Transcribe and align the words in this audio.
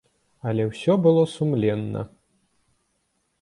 Але 0.51 0.63
ўсё 0.69 0.95
было 1.07 1.23
сумленна. 1.35 2.01